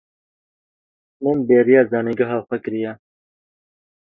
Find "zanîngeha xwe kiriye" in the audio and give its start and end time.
1.91-2.91